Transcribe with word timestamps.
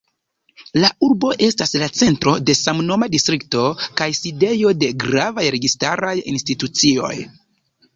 La 0.83 0.87
urbo 1.07 1.33
estas 1.47 1.73
la 1.83 1.89
centro 1.99 2.33
de 2.51 2.57
samnoma 2.61 3.11
distrikto, 3.19 3.69
kaj 4.01 4.11
sidejo 4.23 4.75
de 4.83 4.93
gravaj 5.09 5.49
registaraj 5.59 6.19
institucioj. 6.37 7.17